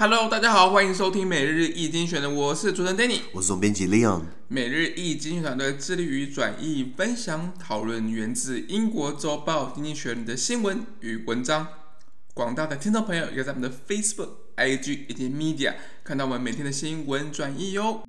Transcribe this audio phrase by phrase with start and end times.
[0.00, 4.22] Hello，大家好，欢迎收听每日一经济学人，我是主持人 Danny，我是总编辑 Leon。
[4.46, 11.66] 每日一经济学团队致力于转译、分享、讨论源自英国周报《经济学人》的新闻与文章。
[12.32, 18.04] 广大的听众朋友也在我们的 Facebook、IG 以及 Media 看到我们每天的新闻转译哟。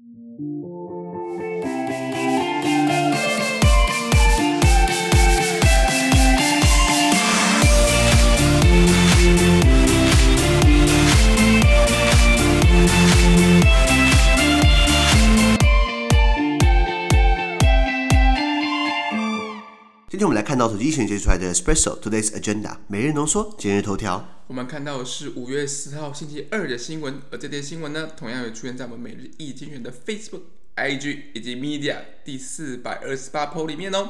[20.19, 24.43] 今天我们来看到手机一选接出来的 Espresso Today's Agenda 每日浓缩今日头条。
[24.47, 30.41] 我们看到的是五月四号星期二的新闻，而这篇新闻呢，同样也出现在我们每日易经济学人的 Facebook、
[30.75, 34.09] IG 以及 Media 第四百二十八 po 里面哦。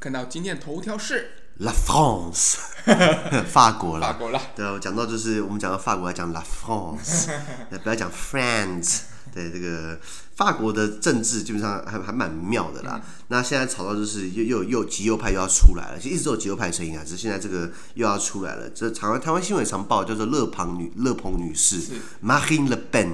[0.00, 2.54] 看到今天的头条是 La France，
[3.44, 4.14] 法国啦。
[4.14, 4.40] 法国啦。
[4.56, 7.28] 对，我讲到就是我们讲到法国，要讲 La France，
[7.84, 9.00] 不要讲 France。
[9.32, 9.98] 对这个
[10.36, 13.00] 法国的政治基本上还还蛮妙的啦。
[13.02, 18.68] 嗯、那现在吵到就是又又又极右派又要出来了，其实一直都有极右派声音啊，只是现在这个又要出来了。
[18.70, 21.80] 这台湾台湾新闻常报叫做勒庞女勒庞女士
[22.22, 23.12] ，Marine Le Pen，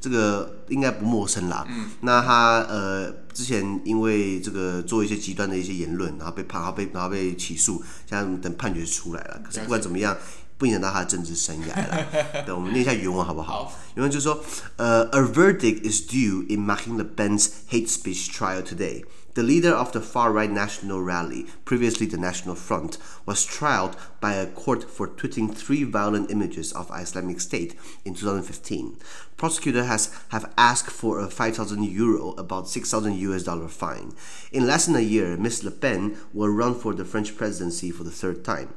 [0.00, 1.66] 这个应该不陌生啦。
[1.70, 9.40] 嗯、那她呃之前因为这个做一些极端的一些言论，然后被判，然后被然后被起诉，现在等判决出来了。
[9.44, 10.16] 可是不管怎么样。
[10.61, 12.43] 不影响到他的政治生涯了。
[12.45, 13.71] 等我们念一下原文好不好？
[13.95, 14.43] 原文就是说，
[14.77, 19.03] 呃、uh,，A verdict is due in Marine Le Pen's hate speech trial today.
[19.35, 22.97] The leader of the far-right national rally, previously the National Front,
[23.27, 28.97] was trialed by a court for tweeting three violent images of Islamic State in 2015.
[29.37, 34.13] Prosecutor has have asked for a 5,000 euro, about 6,000 US dollar fine.
[34.51, 35.63] In less than a year, Ms.
[35.63, 38.69] Le Pen will run for the French presidency for the third time.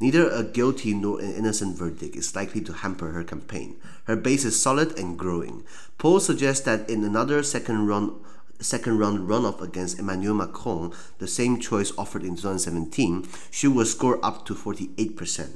[0.00, 3.76] Neither a guilty nor an innocent verdict is likely to hamper her campaign.
[4.04, 5.62] Her base is solid and growing.
[5.98, 8.14] Polls suggest that in another second run
[8.60, 14.22] second round runoff against Emmanuel Macron, the same choice offered in 2017, she will score
[14.22, 15.50] up to 48%.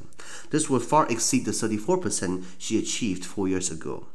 [0.50, 4.06] This will far exceed the 34% she achieved four years ago.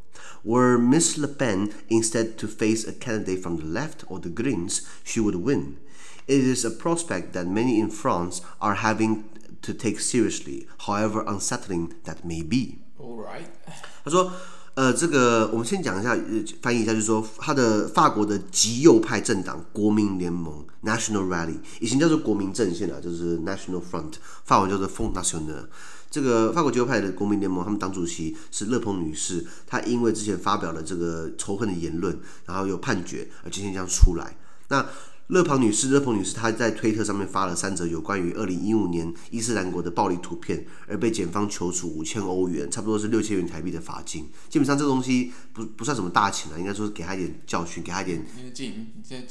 [0.44, 1.18] Were Ms.
[1.18, 5.36] Le Pen instead to face a candidate from the left or the Greens, she would
[5.36, 5.78] win.
[6.28, 9.26] It is a prospect that many in France are having
[9.62, 12.80] to take seriously, however unsettling that may be.
[12.97, 13.47] All right.
[14.03, 14.31] 他说。
[14.75, 24.14] 呃，这个我们先讲一下，呃，翻译一下，就是说，他的法国的极右派政党国民联盟 （National Rally） 以前叫做国民阵线啊，就是 National Front，
[24.46, 25.66] 法文叫做 Front National。
[26.09, 34.38] 这个法国极右派的国民联盟，他们党主席是勒庞女士，她因为之前发表了这个仇恨的言论，然后有判决，而今天将出来。
[34.70, 34.86] 那
[35.29, 44.28] 勒庞女士，勒庞女士，她在推特上面发了三则有关于二零一五年伊斯兰国的暴力图片，而被检方求处五千欧元，差不多是六千元台币的罚金。
[44.50, 49.23] 基本上这东西不不算什么大钱了，应该说是给她一点教训，给她一点警警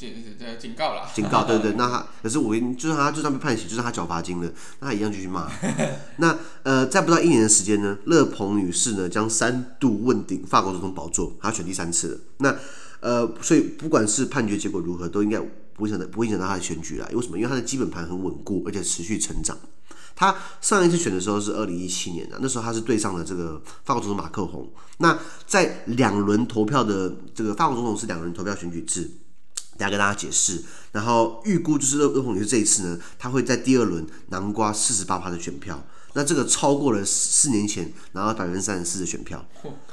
[0.56, 1.10] 警告了。
[1.12, 1.74] 警告，对对对。
[1.76, 4.48] 那她可是我跟就算她就算被判刑，就算她缴罚金了，
[4.78, 5.50] 那她一样继续骂。
[6.18, 12.20] 那呃，在不到一年的时间呢，勒庞女士呢将三度问鼎法国总统宝座，她选第三次了。
[12.36, 12.56] 那
[13.00, 15.42] 呃，所以不管是判决结果如何，都应该。
[15.78, 17.08] 不会影响到，不会影响到他的选举啦。
[17.12, 17.38] 为什么？
[17.38, 19.56] 因为他的基本盘很稳固，而且持续成长。
[20.16, 24.68] 他上一次选的时候是二零一七年的，那时候他是对上了这个法国总统马克宏。
[24.98, 25.16] 那
[25.46, 29.02] 在两轮投票的这个法国总统是两轮投票选举制，
[29.76, 30.64] 等下跟大家解释。
[30.90, 35.86] 然后预估就是勒庞女士这一次呢，他会在第二轮南瓜四十八趴的选票。
[36.14, 39.44] 那这个超过了四年前拿到百分之三十四的选票，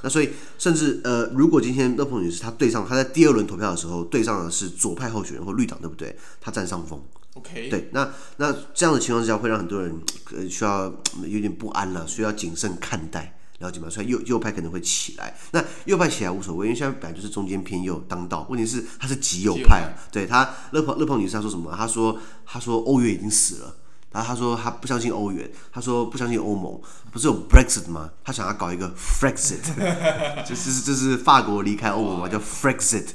[0.01, 6.17] 那所以甚至呃，如果今天勒庞女士她对上，她在第二轮投票的时候对上的是左派候选人或绿党，对不对？
[6.39, 7.03] 她占上风。
[7.35, 7.69] OK。
[7.69, 9.93] 对，那那这样的情况之下，会让很多人
[10.33, 10.85] 呃需要
[11.27, 13.89] 有点不安了，需要谨慎看待，了解吗？
[13.89, 15.37] 所以右右派可能会起来。
[15.51, 18.47] 那右派起来无所谓，因为现在本来就是中间偏右当道。
[18.49, 21.75] 问题是他是极右派，右派对他勒庞勒庞女士她说什么？
[21.75, 23.75] 她说她说欧元已经死了。
[24.15, 26.79] 然后他说他不相信欧元，他说不相信欧盟，
[27.11, 28.09] 不是有 Brexit 吗？
[28.23, 29.59] 他想要搞一个 Frexit，
[30.47, 33.07] 就是就是法国离开欧盟嘛，叫 Frexit。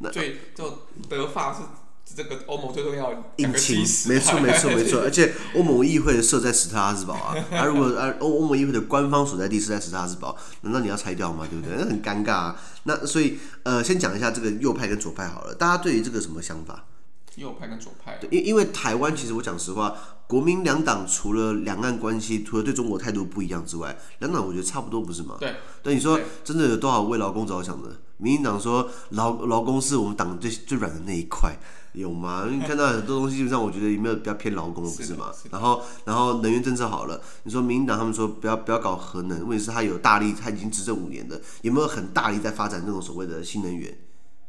[0.00, 1.60] 那最就德法是
[2.14, 3.78] 这个欧盟最重要的引擎，
[4.10, 5.00] 没错没错 没错。
[5.00, 11.46] 而且欧盟议会设在史特拉斯堡啊， 啊如果啊欧欧盟议会的官方所在地是在史特拉斯堡，难道你要拆掉吗？
[11.48, 11.74] 对不对？
[11.78, 12.56] 那很尴尬啊。
[12.82, 16.84] 那所以呃，先讲一下这个右派跟左派好了，大家对于这个什么想法？
[17.36, 19.94] 右派跟左派，对，因因为台湾其实我讲实话，
[20.26, 25.36] 国民两党除了两岸关系，除了对中国态度不一样之外，两党我觉得差不多，不是吗？
[25.40, 27.88] 对，但，你说真的有多少为劳工着想的？
[28.18, 31.56] 民进党说劳劳工是我们党最最软的那一块，
[31.92, 32.46] 有吗？
[32.48, 35.32] 你看到很多东西，基本上我觉得有没有比较偏劳工，不是吗？
[35.34, 43.98] 是然后，然后能源政策好了，你说民进党他们说不要不要搞核能，问题是他有大力，他已经执政五年了，有没有很大力在发展这种所谓的新能源？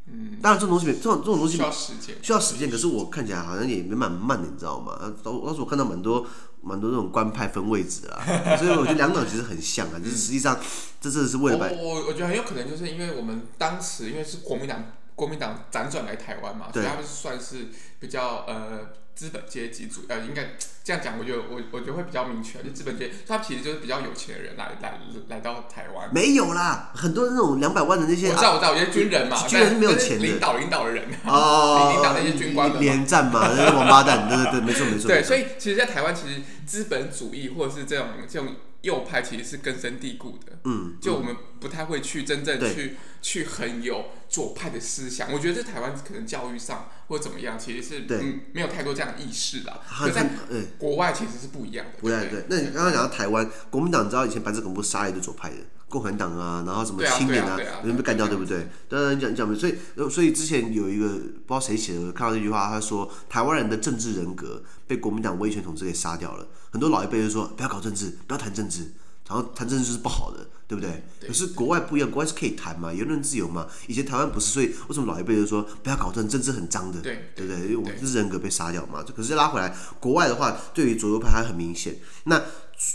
[0.08, 2.70] 嗯，当然这种东西，这种这种东西需要时间，需要时间。
[2.70, 4.98] 可是我看起来好像也没蛮慢的，你知道吗？
[5.24, 6.26] 当当时我看到蛮多
[6.62, 8.22] 蛮多这种官派分位置啊，
[8.58, 10.60] 所以我觉得两党其实很像啊，就是实际上
[11.00, 14.84] 这真的是为了我我我觉得很有可能就是因为我们当时因为是国民党。
[15.16, 17.68] 国民党辗转来台湾嘛，所以他们算是
[18.00, 18.80] 比较呃
[19.16, 25.00] 资本阶级主要，应该这样讲，我觉得我我觉得会比较明确，就资本阶级，他其实就是比较有钱的人来来
[25.30, 26.10] 来到台湾。
[26.14, 35.08] 没有啦，很多那种两百万的那些，我知道我知道，有些军人嘛，军人是没有钱的，领导领导的人哦， 领导那些军官连战嘛， 那些王八蛋，对对对，没错没错。
[35.08, 38.56] 对，所以其实，在台湾，其实资本主义或者是这种这种。
[38.84, 45.32] 右派其实是根深蒂固的，嗯，就我们不太会去真正去去很有左派的思想。
[45.32, 49.80] 我觉得在台湾可能教育上或怎么样，其实是嗯没有太多这样的意识啦。
[49.88, 50.30] 可在
[50.78, 51.92] 国外其实是不一样的。
[52.00, 52.46] 不对对。
[52.50, 55.56] 那你刚刚讲到台湾国民党，你知道以前白色恐怖杀了一堆左派的，
[55.94, 58.68] 共产党啊，然后什么青年啊，有人被干掉，对不对？
[58.90, 59.76] 当然讲讲，所以
[60.10, 66.48] 所以之前有一个不知道谁写的，看到这句话，他说台湾人的政治人格被国民党威权统治给杀掉了。
[66.72, 68.92] 很多老一辈就说不要搞政治，不要谈政治，
[69.28, 71.04] 然后谈政治就是不好的，对不对？
[71.20, 73.68] 对，可是国外不一样，国外是可以谈嘛，言论自由嘛。
[73.88, 77.62] 以前台湾不是，所以为什么老一辈就说不要搞政治，政治很脏的，对，对不对？
[77.62, 79.04] 因为我们就是人格被杀掉嘛。
[79.16, 81.98] 可是拉回来，国外的话，对于左右派还很明显。
[82.26, 82.42] 那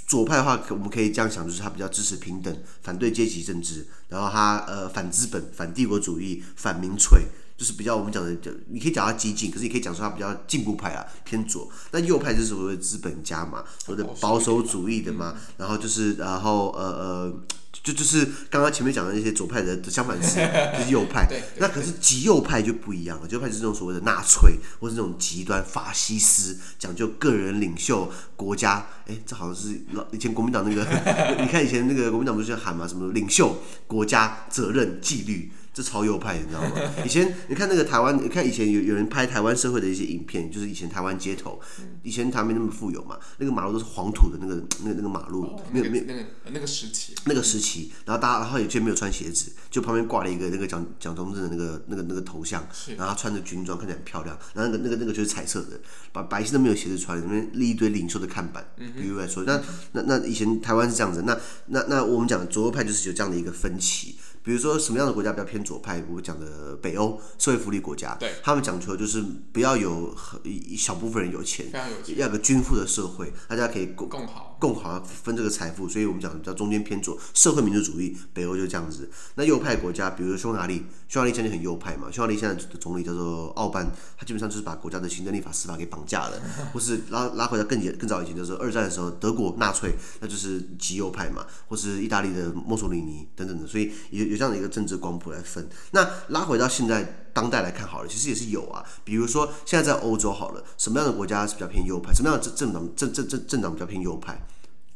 [0.06, 7.26] 左派的话，我们可以这样想，就是他比较支持平等，反对阶级政治，然后他呃反资本、反帝国主义、反民粹。
[7.58, 11.69] 就是比较我们讲的，就你可以讲他激进，可是你可以讲说他比较进步派啊，偏左。
[11.90, 15.34] 那右派就是所谓的资本家嘛，所谓的保守主义的嘛。
[15.56, 17.40] 然后就是，然后呃呃，
[17.82, 20.37] 就就是刚刚前面讲的那些左派的相反是
[20.78, 21.26] 就是右派。
[21.58, 28.87] 那可是极右派就不一样了，极右派就是这种所谓的纳粹，或是那种极端法西斯，讲究个人领袖国家。
[29.08, 30.84] 哎，这好像是老以前国民党那个，
[31.43, 35.50] 你看以前那个国民党不是喊嘛，什么领袖国家责任纪律。
[35.82, 36.70] 是超右派，你知道吗？
[37.06, 41.60] 以前你看那个台湾，你看以前有有人拍台湾社会的一些影片，就是以前台湾街头，
[42.02, 52.66] 以前台湾没那么富有嘛，那个马路都是黄土的那个那个那个马路，没有没有那个那个时期，那个时期，然后大家然后有些没有穿鞋子，就旁边挂了一个那个蒋蒋中正的那个那个那个头像，
[52.96, 55.78] 然后他穿着军装，看起来很漂亮，然后那个那个那个就是彩色的，
[56.12, 58.66] 把白姓都没有鞋子穿，里面立一堆领袖的看板，
[58.96, 64.16] 比如来说，那那那以前台湾是这样子，那那那我们讲左右派就是有这样的一个分歧。
[64.43, 66.02] 比如说什么样的国家比较偏左派？
[66.11, 70.14] 我讲的北欧社会福利国家，对，他们讲求就是不要有
[70.44, 75.87] 一小部分人有钱，有钱要有个均富的社会，大家可以共共好共好分这个财富。
[75.87, 79.10] 所以我们讲叫中间偏左社会民主主义，北欧就这样子。
[79.34, 86.40] 那右派国家，比如匈牙利，匈牙利现在很右派嘛，匈牙利现在的总理叫做奥班，他基本上就是把国家的行政、立法、司法给绑架了，
[86.72, 94.38] 或是拉拉回到更更早以前，就是二战的时候德国纳粹，那就是极右派嘛，或是意大利的墨索里尼等等的，所以有有。
[94.38, 98.84] 这样的一个政治光谱来分，那拉回到现在当代来看好了，其实也是有啊。
[99.02, 102.14] 比如说现在在欧洲好了，什么样的国家是比较偏右派？
[102.14, 104.40] 什么样的政政党政政政政党比较偏右派？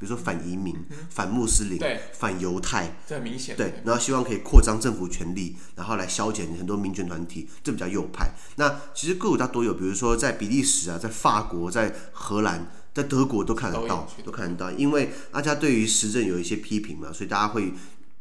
[0.03, 1.81] 比如说反移民、嗯、反穆斯林、
[2.13, 3.57] 反犹太，这很明显。
[3.57, 8.33] 对，然后希望可以扩张政府权力，然后来消减很多民权团体，这比较右派。
[8.57, 14.73] 那其实各国家都有，比如说在比利时啊，在法国，在荷兰，在德国都看得到，都，都看得到。
[14.73, 17.73] 因为大家对于时政有一些批评嘛，所以大家会。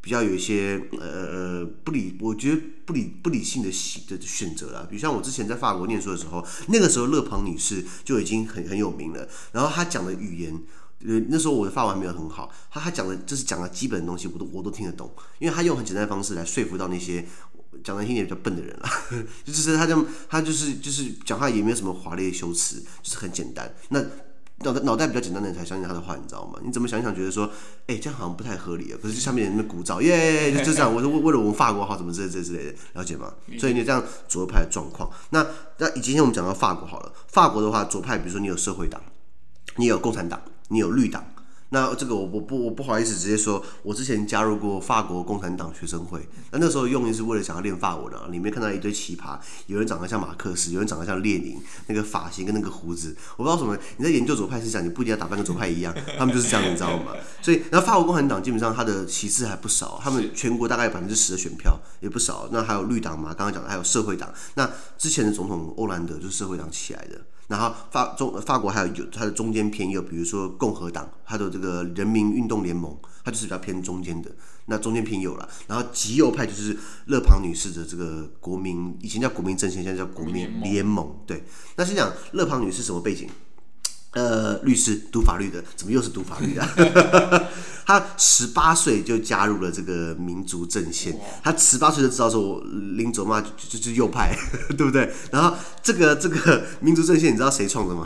[0.03, 4.87] 比较有一些呃呃不理，我觉得不理不理性的选的选择啦。
[4.89, 9.29] 比如像我之前在法国念书的时候，那个时候勒庞女士就已经很很有名了。
[9.51, 10.59] 然后她讲的语言，
[11.05, 17.25] 呃那时候我的法文没有很好，他他讲的就是讲的基本的东西，我都我都听得懂，因为他用很简单的方式来说服到那些
[17.83, 18.89] 讲的听起来比较笨的人 了。
[19.45, 23.73] 就是他就他就是就是讲话也没有什么华丽的修辞，就是很简单。
[23.89, 24.03] 那
[24.63, 26.59] 脑袋脑袋比较简单的人才相信他的话，你知道吗？
[26.63, 27.49] 你怎么想一想，觉得说，
[27.87, 28.97] 哎、这样好像不太合理啊。
[29.01, 30.93] 可是下面人那鼓噪，耶，就这样。
[30.93, 33.33] 我是为为了我们法国好，怎么这这之类的，了解吗？
[33.57, 35.43] 所以你这样左派的状况，那
[35.79, 39.01] 那今天我们讲到法国好了，法国的话，左派比如说你有社会党，
[39.77, 40.39] 你有共产党，
[40.71, 41.23] 你有绿党。
[41.73, 53.77] 那这个我我不我不好意思直接说，我之前加入过法国共产党学生会，那那时候用意是为了想要练法文啊，里面看到一堆奇葩，有人长得像马克思，有人长得像列宁，那个发型跟那个胡子，我不知道什么。
[53.95, 57.13] 你在研究左派思想，你不一定要打扮跟左派一样，他们就是这样，你知道吗？
[57.41, 62.49] 所以，那法国共产党基本上他的旗帜还不少，他们全国大概有百分之十的选票也不少。
[62.51, 64.29] 那还有绿党嘛，刚刚讲的还有社会党。
[64.55, 67.21] 那之前的总统欧兰德就是社会党起来的。
[67.51, 74.31] 然后法中法国还有有它的中间偏右，比如说共和党，它的这个人民运动联盟，它就是比较偏中间的。
[74.67, 76.77] 那中间偏右了，然后极右派就是
[77.07, 81.13] 勒庞女士的这个国民，以前叫国民阵线，现在叫国民联盟。
[81.27, 81.43] 对，
[81.75, 83.27] 那先讲勒庞女士什么背景？
[84.11, 86.61] 呃，律师，读法律的，怎么又是读法律的？
[87.85, 92.63] 他十八岁就加入了这个民族阵线，他十八岁就知道说，我
[92.95, 94.37] 领走嘛，就就是右派，
[94.77, 95.11] 对不对？
[95.31, 98.05] 然后这个这个民族阵线，你知道谁创的吗？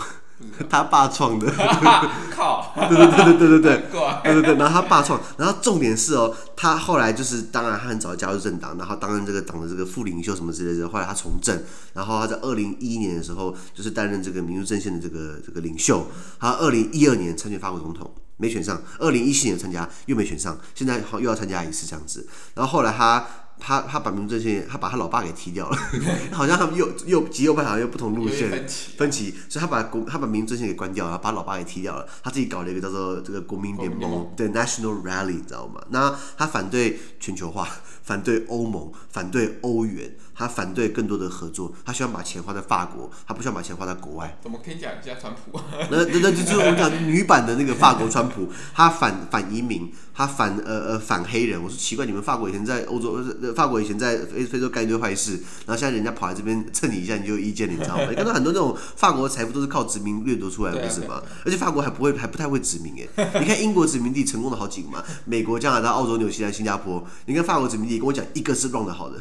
[0.69, 1.51] 他爸创的，
[2.31, 2.73] 靠！
[2.89, 3.75] 对对对对对对。
[3.91, 11.61] 对，对对对，然后他爸创，然后重点是哦，他后来就是，当然他很早加入政党，然后担任这个党的这个副领袖什么之类的，后来他从政，
[11.93, 16.07] 然后他在二零一一年的时候，就是担任这个民族阵线的这个这个领袖，
[16.39, 23.25] 他二零一二年参选法国总统，没选上，二零一七年参加又没选上，现在好又要参加一次这样子，然后后来他。
[23.57, 25.77] 他他把民族阵线，他把他老爸给踢掉了，
[26.33, 35.81] 好像他们右右极右派好像又不同路线分歧，分歧，所以他把国他把民族阵线给关掉了，把老爸给踢掉了，他自己搞了一个叫做这个国民联盟对 National Rally，你知道吗？
[35.89, 37.65] 那他反对全球化，
[38.03, 44.37] 反对欧盟，反对欧元，他反对更多的合作，他希望把钱花在法国，他不希望把钱花在国外。
[44.43, 45.59] 怎么可以讲一下川普？
[45.89, 51.61] 那那那就是我们讲女版的那个法国川普，他反反移民，他反呃呃反黑人。
[51.61, 53.15] 我说奇怪，你们法国以前在欧洲。
[53.55, 55.33] 法国以前在非非洲干一堆坏事，
[55.65, 58.07] 然后现在人家跑来这边蹭你一下，你就有意见，你知道吗？
[58.09, 61.21] 你看到很多那种法国的财富都是靠殖民掠夺出来的，不是吗？
[61.45, 63.29] 而且法国还不会，还不太会殖民哎。
[63.39, 67.01] 你看英国殖民地成功的好几个嘛，美国、加拿大、澳洲、纽西兰、新加坡。
[67.25, 69.19] 你看法国殖民地，跟我讲一个是 run 的好的，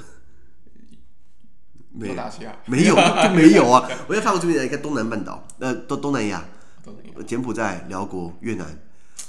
[1.96, 2.14] 没有，
[2.66, 3.88] 没有就没有啊！
[4.08, 6.44] 我在法国这边，你看东南半岛，呃，东东南亚，
[7.26, 8.66] 柬埔寨、寮国、越南。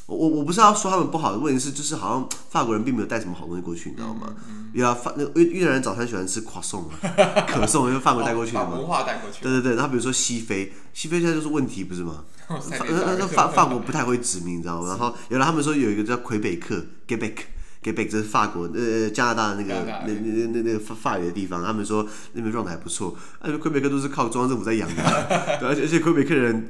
[0.08, 4.36] 我我不是要说他们不好的问题是，就是好像法国人并没有带什么好东西过去，你知道吗？
[4.74, 8.72] 要法那越越南人早餐喜欢吃 可颂啊，可颂因为法国带过去的嘛。
[8.76, 9.42] 文化带过去。
[9.42, 12.24] 对对对，然后比如说西非，西非现在就是问题，不是吗？
[12.48, 14.90] 法法法国不太会殖民，你知道吗？
[14.90, 17.36] 然后原来他们说有一个叫魁北克 （Quebec）。
[17.86, 23.16] 给北这是法国呃加拿大那个那那那那个法法语的地方，他们说那边状态还不错。
[23.38, 25.04] 而且魁北克都是靠中央政府在养的，
[25.62, 26.68] 而且而且魁北克人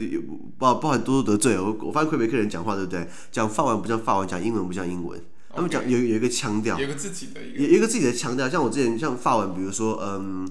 [0.57, 1.57] 不不好多多得罪。
[1.57, 3.07] 我我发现魁北克人讲话对不对？
[3.31, 5.17] 讲法文不像法文，讲英文不像英文。
[5.55, 8.49] 他们讲有有一个腔调，有个自己的有一个自己的腔调。
[8.49, 10.45] 像我之前像法文，比如说嗯，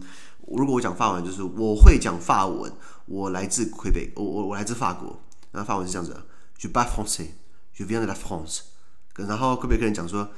[0.47, 2.73] 如果我讲法文，就是我会讲法文，
[3.05, 5.21] 我来自魁北，我我我来自法国。
[5.53, 6.17] 然后法文是这样子
[6.59, 7.27] ：Je parle français,
[7.77, 8.61] je viens de la France。
[9.17, 10.31] 然后魁北克人讲说。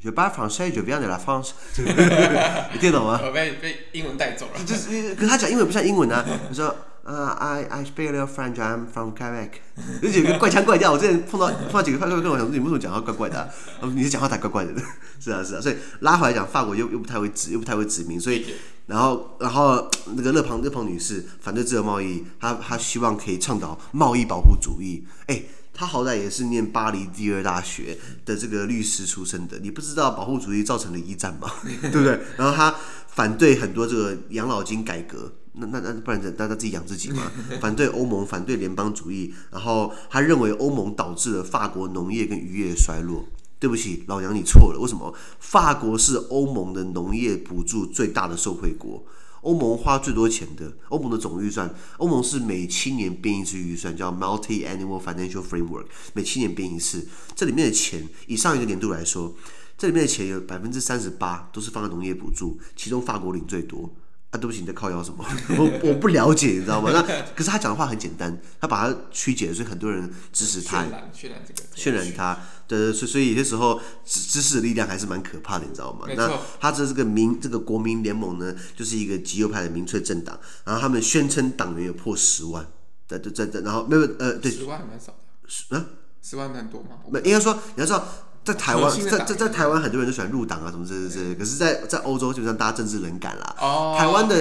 [0.00, 1.50] Je parle français, je viens de la France。
[2.72, 3.20] 你听懂吗？
[3.24, 4.64] 我被被英文带走了。
[4.64, 6.24] 就是，可是他讲英文不像英文啊。
[6.48, 9.50] 你说，呃，I I speak a little French, I'm from Quebec。
[10.00, 10.92] 有几个怪腔怪调。
[10.92, 13.50] 我之前碰到碰到几个法国人，我讲说你为什么讲话怪怪的？
[13.92, 14.72] 你讲话才怪怪的。
[15.18, 18.46] 是啊是啊，所以拉回来讲，法国又又不太会指，又不太会殖民，所以
[18.86, 25.04] 然后然后那个勒庞勒庞女士反对自由贸易，她她希望可以倡导贸易保护主义。
[25.26, 25.42] 哎。
[25.78, 31.48] 他好歹也是念巴黎第二大学的这个律师出身的，你不知道保护主义造成了一战吗？
[31.80, 32.18] 对不对？
[32.36, 32.74] 然后他
[33.06, 37.30] 反对很多这个养老金改革，那那那不然大家自己养自己嘛？
[37.60, 43.24] 反对欧盟，反对联邦主义，然后他认为欧盟导致了法国农业跟渔业衰落。
[43.60, 45.12] 对不起，老杨你错了，为什么？
[45.40, 49.04] 法国是欧盟的农业补助最大的受惠国。
[49.42, 57.06] 欧盟花最多钱的，欧盟的总预算，欧盟是每七年编一次预算，叫 Multi-annual Financial Framework，每七年编一次。
[57.34, 59.34] 这里面的钱，以上一个年度来说，
[59.76, 63.94] 这里面的钱有百分之三十八都是放在农业补助，其中法国领最多。
[64.30, 65.24] 啊，对不起，你在靠腰什么？
[65.56, 66.90] 我我不了解，你知道吗？
[66.92, 72.38] 那可是他讲的话很简单，他把它曲解，所以很多人支持他，渲染渲染这个，渲染他。
[72.66, 76.06] 对对，所以所以有些时候知知识的力量还是蛮可怕的，你知道吗？
[76.14, 76.30] 那
[76.60, 82.66] 他这这个民这个国民联盟呢，就是一个极右派的民粹政党，然后他们宣称党员有破十万，
[83.06, 85.86] 对对对，然后没有呃对，十万还蛮少的，十啊，
[86.20, 86.98] 十万很多吗？
[87.10, 88.06] 没，应该说你要知道。
[88.44, 91.34] 在台湾，在在在台湾，很多人都喜欢入党啊，什么这这这。
[91.34, 93.56] 可是在，在在欧洲，基本上大家政治冷感啦。
[93.60, 93.94] 哦。
[93.98, 94.34] 台湾的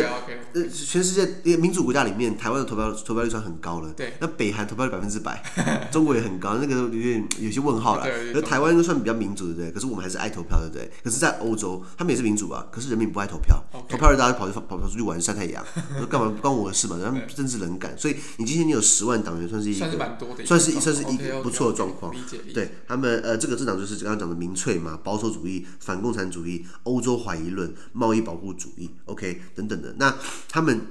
[0.54, 1.14] 呃，全世
[1.44, 3.92] 界民主国家里面，台湾的投票投票率算很高了。
[3.92, 4.14] 对。
[4.20, 5.44] 那北韩投票率百分之百，
[5.92, 8.04] 中国也很高，那个有点有些问号了。
[8.04, 8.34] 对。
[8.34, 9.72] 而台湾应该算比较民主，对不对？
[9.72, 10.90] 可是我们还是爱投票，对不对？
[11.04, 13.62] 可是，在欧洲，他们也是民主啊，可是人民不爱投票。
[13.90, 15.64] 投票日大家跑去跑跑出去玩晒太阳，
[15.98, 16.98] 说干嘛不关我的事嘛？
[17.04, 22.14] 他们政治冷感，所以你今天你有十万党员，算是一个算是蛮多的，算是算是一个不错的状况。
[22.54, 24.78] 对他们呃，这个政党就是刚刚讲的民粹。
[24.78, 29.96] 嘛，保守主义、反共产主义、欧洲怀疑论、贸易保护主义，OK 等等的。
[29.98, 30.16] 那
[30.48, 30.82] 他们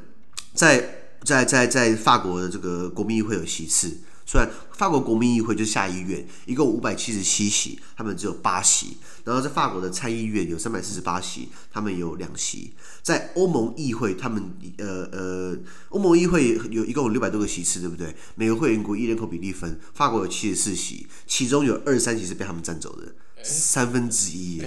[0.52, 8.96] 在在在在法国的这个国民议会有席次，虽然法国国民议会就是下议院，一共五百七十七席，他们只有八席。
[9.24, 12.72] 然后在法国的参议院有三百四十八席，他们有两席。
[13.02, 14.42] 在欧盟议会，他们
[14.78, 15.56] 呃呃，
[15.90, 18.14] 欧盟议会有一共有六百多个席次，对不对？
[18.34, 23.14] 每个会员国一人口比例分，法国有七十四席，其中有二十三席是被他们占走的。
[23.42, 24.60] 三分之一，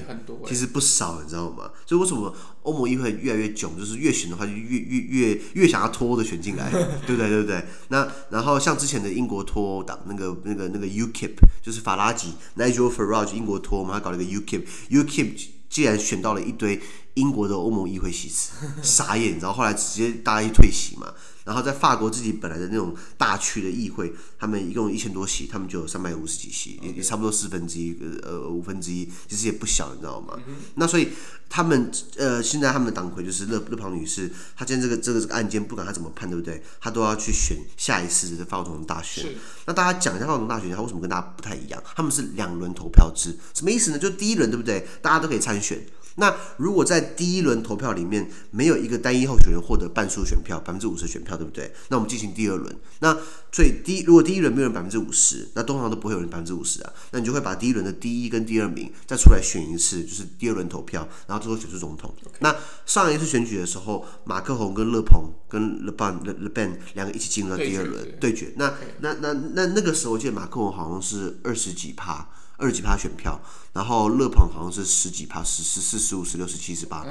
[0.47, 1.69] 其实不少，你知道吗？
[1.85, 2.33] 所以为什么
[2.63, 3.77] 欧盟议会越来越囧？
[3.77, 6.69] 就是越选的话，就越越越越想要脱欧的选进来，
[7.05, 7.29] 对不对？
[7.29, 7.65] 对不对？
[7.89, 16.79] 那然后像之前的英国脱欧党，那个那个那个 UKIP，就是法拉吉 Nigel Farage 英国脱欧嘛，他搞了一个 UKIP，UKIP 竟然选到了一堆
[17.19, 21.13] 英国的欧盟议会席次，傻眼，你知道后来直接大家一退席嘛。
[21.45, 30.37] 然后在法国自己本来的那种大区的议会，他们一共一千多席，他们就有三百五十几席，也也差不多四分之一，呃五分之一，其实也不小，你知道吗？
[30.47, 31.09] 嗯、那所以
[31.49, 36.61] 他们呃现在他们的党魁就是勒勒庞女士，她今天这个这个这个案件，不管她怎么判，对不对？
[36.79, 39.25] 她都要去选下一次的法国总统大选。
[39.65, 41.81] 那大家讲一下法国总统大选，它为什么跟大家不太一样？
[41.95, 43.97] 他们是两轮投票制，什么意思呢？
[43.97, 44.87] 就第一轮对不对？
[45.01, 45.83] 大家都可以参选。
[46.19, 51.73] 那如果在第一轮投票里面没有一个单一候选人获得半数选票，百分之五十选票，对不对？
[51.87, 52.75] 那我们进行第二轮。
[52.99, 53.17] 那
[53.51, 56.93] 所以第，如果第一轮没有人百分之五十，那通常都不会有人百分之五十啊。
[57.11, 62.13] 那你就会把第一轮的第一跟第二名再出来选一次，就是第二轮投票，然后最后选出总统。
[62.39, 68.53] 那上一次选举的时候，马克宏跟勒鹏跟勒邦勒勒班两个一起进入到第二轮对决。
[68.57, 72.29] 那.那那那那个时候，我记得马克宏好像是二十几趴。
[72.59, 73.41] 二十几趴选票，
[73.73, 77.05] 然后乐鹏好像是十几趴，十十四十五十六十七十八。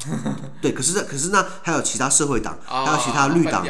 [0.62, 3.62] 对，可是可是呢，还有其他社会党，还有其他绿党，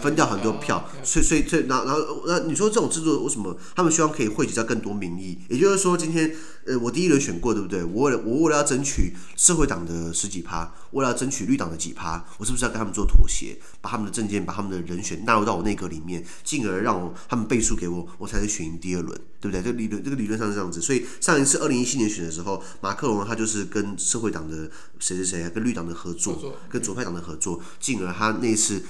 [0.00, 5.36] 分掉很多票，所以所以所以，然后然后那你说这种制度为什么他们希望可以汇集到更多民意？
[5.48, 6.32] 也就是说，今天
[6.66, 7.82] 呃我第一轮选过，对不对？
[7.82, 19.62] 我为了我为了要争取社会党的十几趴，为了要争取绿党的几趴，我是不是要跟他们做妥协，把他们的政见，把他们的人选纳入到我内阁里面，进而让我他们背书给我，我才能选赢第二轮，对不对？
[19.62, 20.80] 这个理论这个理论上是这样子。
[20.80, 28.84] 所以上一次二零一七年选的时候，马克龙他就是跟社会党的谁谁谁啊，跟绿党的合作，跟左派党的合作，进而他那次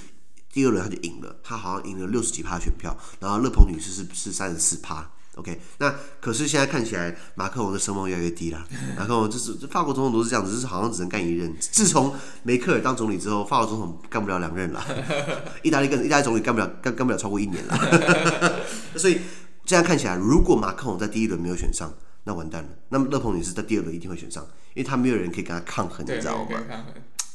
[0.52, 5.10] 第二轮他就赢了，他好像赢了六十几趴选票，然后勒庞女士是是三十四趴。
[5.36, 8.62] OK，那可是现在看起来马克龙的声望越来越低了。
[8.98, 11.56] 马克龙就是法国总统都是这样子，就是好像只能干一任。
[11.58, 14.84] 自从梅克尔当总理之后，法国总统干不了两任了。
[15.62, 18.60] 意大利跟意大利总理干不了干干不了超过一年了。
[18.96, 19.20] 所以
[19.64, 22.68] 这样看起来，如果马克龙在第一轮没有选上，那完蛋了。
[22.90, 26.60] 那么勒鹏女士在第二轮一定会选上，因为他没有人可以跟他抗衡，你知道吗？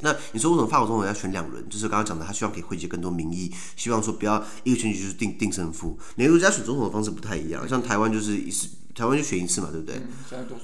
[0.02, 1.68] 那你说为什么法国总统要选两轮？
[1.70, 5.98] 就是刚刚讲的，他希望可以汇集更多民意，希望说不要一个选举就是定定胜负。
[6.16, 10.00] 每个国家选总统的方式不太一样，像台湾就是一次，台湾就选一次嘛，对不对？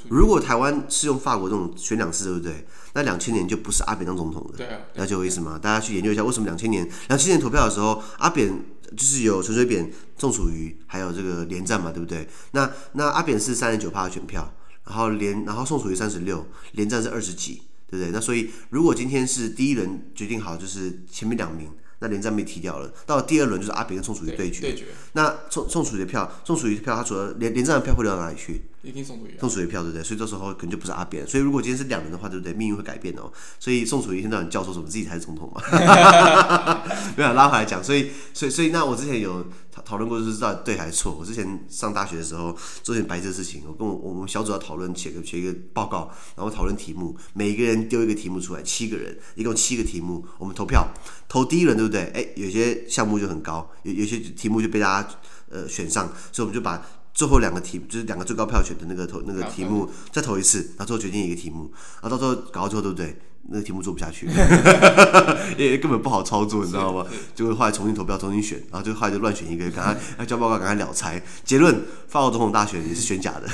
[0.09, 2.67] 如果台湾是用法国这种选两次，对不对？
[2.93, 4.53] 那两千年就不是阿扁当总统了。
[4.55, 5.57] 对啊，了解我意思吗？
[5.59, 8.53] 大家去研究一下，为什么两千年两千年投票的时候，阿扁
[8.95, 12.29] 就是有陈水扁、宋楚瑜，还有这个连战嘛，对不对？
[12.51, 14.53] 那那阿扁是三十九趴的选票，
[14.85, 17.63] 然后连然后宋楚瑜三十六，连战是二十几。
[17.93, 18.11] 对不对？
[18.11, 22.91] 那所以，如果今天是第一轮决定好，就是前面两名，那连战被踢掉了。
[23.05, 24.61] 到了第二轮，就是阿扁跟宋楚瑜对决。
[24.61, 24.85] 对决。
[25.11, 28.63] 那宋宋楚瑜的票，宋楚瑜的票，他除了连连战的票会流到哪里去？
[28.83, 29.35] 一定宋楚瑜。
[29.39, 30.03] 宋楚瑜票，对不对？
[30.03, 31.25] 所以这时候可能就不是阿扁。
[31.25, 32.53] 所以如果今天是两人的话，对不对？
[32.53, 33.31] 命运会改变哦。
[33.59, 35.61] 所以宋楚瑜一天到晚叫说什么自己才是总统嘛？
[37.17, 37.83] 没有拉回来讲。
[37.83, 39.45] 所以，所以，所以，那我之前有。
[39.73, 41.17] 讨讨论过就是知道对还是错。
[41.19, 50.87] 我之前上大学的时候做点白痴事情，我跟我我们小组要讨论写个写一个报告，然后讨论题目，每一个人丢一个题目出来，七个人一共七个题目，我们投票
[51.27, 52.03] 投第一轮对不对？
[52.13, 55.09] 哎，有些项目就很高，有有些题目就被大家
[55.49, 61.71] 呃选上，所以我们就把最后两个题就是两个最高票选的那个投那个题目再投一次，然后最后决定一个题目，
[62.01, 63.17] 然后到时候搞到最后对不对？
[63.49, 64.25] 那个题目做不下去，
[65.59, 67.05] 因为根本不好操作，你知道吗？
[67.35, 71.21] 就会后来重新投票，重新选，然后就后来就乱选一个，赶快要交报告，赶快了财。
[71.43, 71.75] 结论：
[72.07, 73.45] 法国总统大选也是选假的。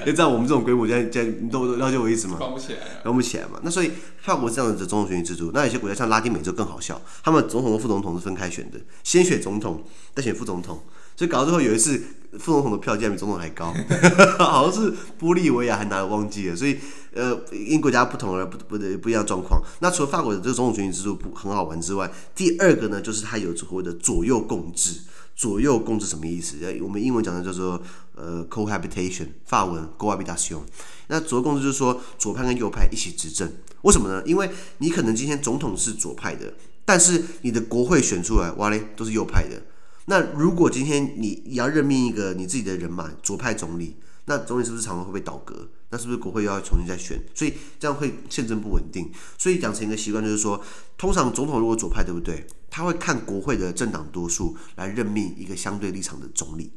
[0.00, 2.38] 因为在我们这种规模，现在你都了解我意思吗？
[2.40, 3.60] 帮不起来，帮不起来嘛。
[3.62, 10.82] 那所以法国这样子的总统选举制度，那有些国家像拉丁美洲更好笑，他们总统和副总统是分开选的，先选总统，再选副总统。
[11.18, 12.00] 所以搞到最后有一次，
[12.38, 13.74] 副总统的票竟然比总统还高，
[14.38, 16.54] 好像是玻利维亚还拿了忘记了。
[16.54, 16.78] 所以。
[17.14, 19.60] 呃，因国家不同而不不的不一样状况。
[19.80, 25.00] 那除了法国的这个总统选举制度不很好玩之外，第二个呢，就是它有所谓的左右共治。
[25.34, 26.58] 左右共治什么意思？
[26.80, 27.80] 我们英文讲的叫做
[28.14, 30.58] 呃 cohabitation，法文 cohabitation。
[31.08, 33.50] 那左右共治就是说左派跟右派一起执政。
[33.82, 34.22] 为什么呢？
[34.24, 36.52] 因为你可能今天总统是左派的，
[36.84, 39.60] 但是你的国会选出来哇嘞都是右派的。
[40.08, 43.96] 那如果今天你你要任命一个你自己的人马左派总理。
[44.30, 45.66] 那总理是不是常常会被倒戈？
[45.88, 47.18] 那是不是国会又要重新再选？
[47.34, 49.10] 所以这样会宪政不稳定。
[49.38, 50.62] 所以养成一个习惯，就是说，
[50.98, 52.46] 通常总统如果左派，对不对？
[52.68, 56.70] 他会看国会的政党多数来任命一个相对立场的总理。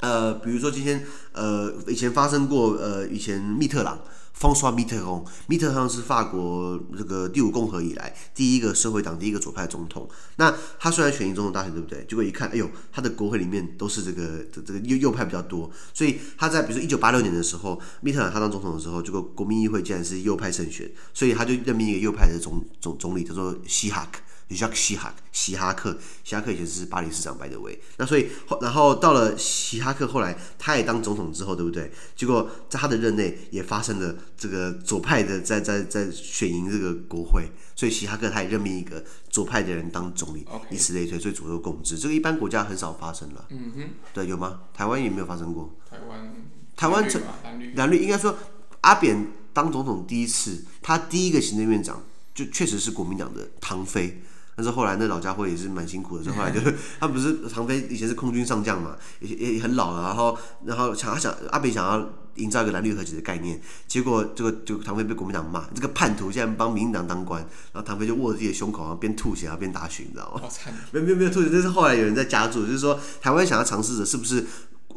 [0.00, 3.98] 呃，比如说今天，呃，以前发生过，呃，以前密特朗。
[4.34, 10.08] 方刷米特朗，密特朗是法国这个第五共和以来第一个社会党、第一个左派总统。
[10.36, 12.04] 那他虽然选赢总统大选，对不对？
[12.04, 24.20] 结果一看，哎呦，他的国会里面都是这个这个右右派比较多，所以他在比如说一九八六年的时候，米特朗他当总统的时候，结果国民议会竟然是右派胜选，所以他就任命一个右派的总总总理，叫做希哈克。
[24.54, 27.78] 叫希哈希哈克，希哈克以前是巴黎市长，by the way。
[27.96, 31.90] 那所以后，然后到了希哈克后来，他也当总统之后，对不对？
[32.14, 41.96] 结果在他的任内也发生了这个左派的在在在选赢这个国会，所以希哈克他也任命一个左派的人当总理，以此类推，所以左右共治。
[41.96, 43.46] 这个一般国家很少发生了。
[43.50, 43.90] 嗯哼。
[44.12, 44.60] 对，有吗？
[44.74, 45.74] 台湾也没有发生过。
[45.88, 46.34] 台湾。
[46.76, 48.36] 台湾成蓝绿，蓝绿应该说
[48.80, 52.02] 阿扁当总统第一次，他第一个行政院长
[52.34, 54.20] 就确实是国民党的唐飞。
[54.56, 67.40] 但是后来那老家伙也是蛮辛苦的，所以后来就是 他不是唐飞以前是空军上将嘛，也也很老了，然后然后想他想阿北想要营造一个蓝绿和解的概念，结果这个就唐飞被国民党骂，这个叛徒竟然帮民进党当官，
[67.72, 70.40] 然后唐飞就握着自己的胸口，然后边吐血然后边打血，你知道吗？
[70.42, 70.72] 好 惨！
[70.92, 74.44] 没有没有没有吐血，这是后来有人在加注，就是说台湾想要尝试着是不是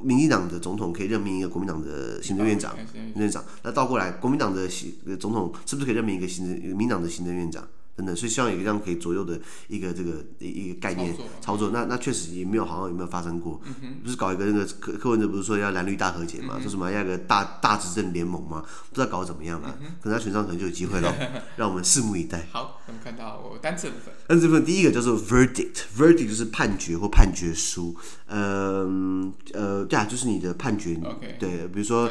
[0.02, 7.68] 民进党的总统可以任命一个国民党的行政院长，行政院长，那倒过来国民党的行总统是不是可以任命一个行政民党的行政院长？
[7.98, 19.76] 等等，所以希望有一个这样可以左右的一个这个一个概念操作，操作，那那确实也没有好像有没有发生过，嗯、不是搞一个那个柯柯文哲不是说要蓝绿大和解嘛，说、嗯、什么要一个大大执政联盟嘛，不知道搞得怎么样啊？
[19.82, 21.12] 嗯、可能他选上可能就有机会了，
[21.58, 22.48] 让我们拭目以待。
[22.52, 27.96] 好，我们看到我单词部分，单词部分第一个叫做 verdict，verdict 就是判决或判决书，
[28.28, 30.96] 嗯呃对啊，就是你的判决。
[31.40, 32.08] 对，比如说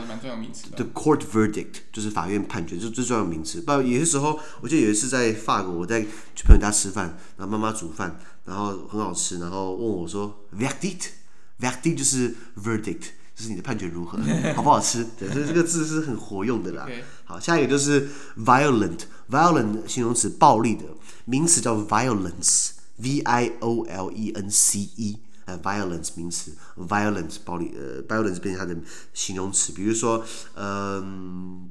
[0.75, 3.61] the court verdict 就是法院判决，就是最重要的名词。
[3.61, 5.76] 不，有些时候我记得有一次在法国。
[5.77, 6.03] 我在
[6.35, 13.03] 去朋友家吃饭，然后妈妈煮饭，然后很好吃，然后问我说：“verdict，verdict 就是 verdict，
[13.35, 14.19] 就是你的判决如何，
[14.55, 16.89] 好不好吃？”对，所以这个字是很活用的啦。
[17.25, 18.09] 好，下一个就是
[18.39, 20.85] violent，violent 形容词，暴力的
[21.25, 28.81] 名词叫 violence，v i o l e n c e，呃，violence 名词，violence 暴力，呃，violence 变成它的
[29.13, 31.69] 形容词，比如说，嗯，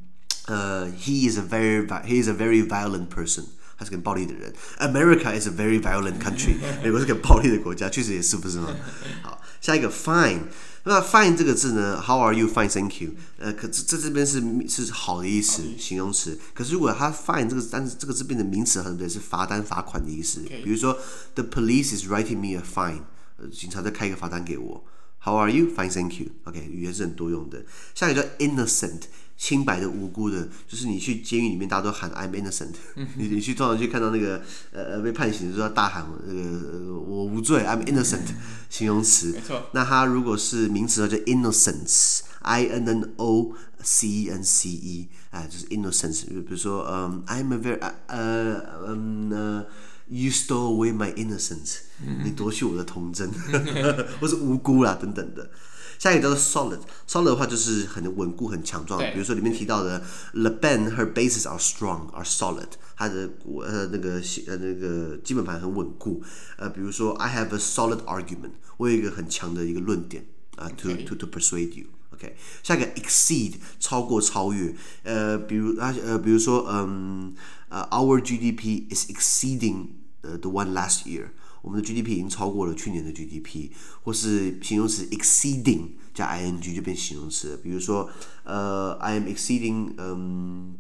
[0.48, 3.46] 呃，he is a very，he is a very violent person。
[3.79, 4.53] 他是个暴力的人。
[4.79, 6.57] America is a very violent country。
[6.83, 8.75] 美国是个暴力的国家，确实也是，不是吗？
[9.23, 10.40] 好，下一个 fine。
[10.85, 12.03] 那 fine 这个字呢？
[12.03, 12.49] How are you?
[12.49, 13.11] Fine, thank you。
[13.38, 16.38] 呃，可这这边是是好的意思，形容词。
[16.55, 20.40] 可是如果它 fine 这个单词这个字变成名词，很对，是罚单、罚款的意思。
[20.40, 20.99] 比如说，
[21.35, 23.03] The police is writing me a fine。
[23.37, 24.85] 呃，警察在开一个罚单给我。
[25.23, 25.66] How are you?
[25.77, 27.62] Fine, thank you。OK，语言是很多用的。
[27.95, 29.03] 下一个叫 innocent。
[29.38, 32.74] 清白的、无辜的，就是你去监狱里面，大家都喊 I'm innocent。
[32.95, 38.28] 嗯、你你去通常去看到那个呃被判刑的时候，大喊那个、呃、我无罪，I'm innocent，
[38.69, 39.34] 形容词。
[39.34, 39.69] 没错。
[39.74, 46.26] 那它如果是名词的话，就 innocence，I N N O C E N C E，哎，就是 innocence。
[46.26, 48.56] 比如说，嗯，I'm a very 呃
[48.88, 49.65] 嗯呃
[50.08, 51.80] ，You stole away my innocence，
[52.24, 53.30] 你夺去我的童真，
[54.21, 55.50] 或是无辜啦等等的。
[55.98, 59.00] 下一个叫做 solid，solid 的话就是很稳固、很强壮。
[59.14, 60.04] 比如说里面提到的
[60.34, 63.30] l e b e n her bases are strong, are solid，它的
[63.64, 66.24] 呃那个呃那个基本盘很稳固。
[66.58, 70.26] 呃，比如说 I have a solid argument，我有一个很强的一个论点
[70.58, 71.86] 啊、uh,，to to to persuade you。
[72.14, 74.76] OK，下一个 exceed，超过、超越。
[75.04, 77.36] 呃，比如啊呃，比如说嗯
[77.70, 79.88] 呃、uh,，our GDP is exceeding
[80.22, 81.30] the one last year。
[81.65, 83.71] 我们的 GDP 已经超过了去年的 GDP，
[84.04, 87.60] 或是形容词 exceeding 加 ing 就变形容词。
[87.63, 88.08] 比如说，
[88.43, 90.75] 呃，I am exceeding，嗯，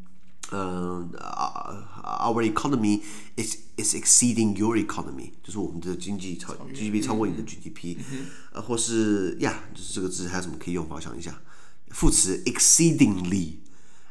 [0.51, 1.09] 呃
[2.21, 3.01] ，our economy
[3.35, 7.97] is is exceeding your economy，就是我们的经济超 GDP 超过你的 GDP，
[8.53, 10.97] 呃，或是呀，就是这个字还有什么可以用法？
[10.97, 11.41] 我想一下，
[11.89, 13.53] 副词 exceedingly。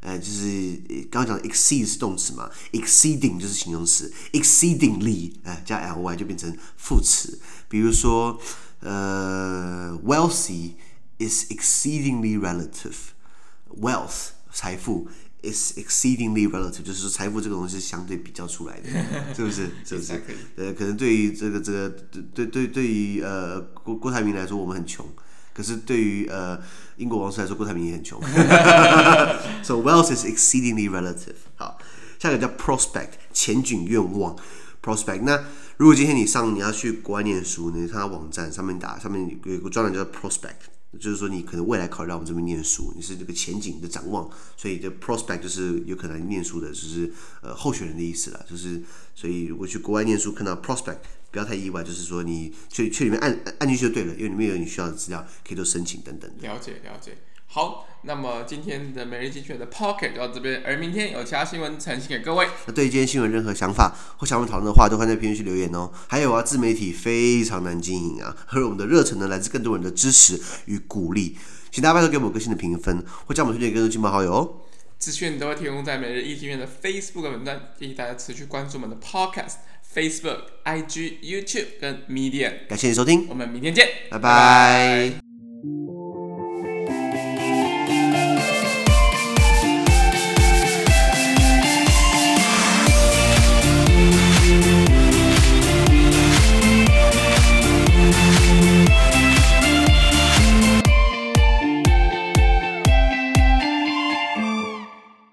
[0.04, 0.76] 呃，就是
[1.10, 7.40] 刚刚讲的 exceed 是动词嘛，exceeding 就是形容词，exceedingly 哎加 ly 就变成副词。
[7.70, 8.38] 比如说，
[8.80, 10.72] 呃，wealthy
[11.18, 15.08] is exceedingly relative，wealth 财富
[15.42, 18.90] is exceedingly relative，就是说财富这个东西是相对比较出来的，
[19.34, 19.70] 是不是？
[19.86, 20.22] 是不是？
[20.56, 21.88] 呃，可能对于这个这个
[22.34, 25.08] 对对对于呃郭郭台铭来说，我们很穷。
[25.54, 26.60] 可是对于呃
[26.96, 28.20] 英国王室来说，郭台铭也很穷。
[29.62, 31.36] So wealth is exceedingly relative。
[31.54, 31.78] 好，
[32.18, 34.36] 下一个叫 prospect，前景愿望。
[34.82, 35.22] prospect。
[35.22, 35.44] 那
[35.78, 40.68] 如果今天你上你要去国外念书，你看他网站上面打上面有个专栏叫 prospect。
[41.00, 48.46] 就是说你可能未来考虑到我们这边念书，你是这个前景的展望，所以这 prospect 就是有可能念书的，就是呃候选人的意思了。
[48.48, 48.80] 就是
[49.12, 50.98] 所以如果去国外念书看到 prospect，
[51.34, 56.30] 不要太意外，就是说你去去里面按按进去就对了，因为里面有你需要的资料可以做申请等等。
[56.40, 57.18] 了解了解。
[57.46, 62.46] 好，那么今天的每日精选的 Pocket 就到这边，而明天有其他新闻呈现给各位。
[62.66, 65.90] 那对于今天新闻任何想法或想我们讨论的话，都欢迎在评论区留言哦。
[66.08, 71.36] 还有啊，自媒体非常难经营啊，而我们的热忱呢，来自更多人的支持与鼓励，
[71.70, 74.60] 请大家拜托给我们个新的评分，或将我们推荐给更多亲朋好友哦。
[74.98, 79.56] 资讯都会提供在每日一经院的 Facebook 文章，建议大家持续关注我们的 Podcast、
[79.94, 82.66] Facebook、IG、YouTube 跟 Medium。
[82.68, 84.18] 感谢你收听，我们明天见，拜拜。
[84.18, 85.23] 拜拜。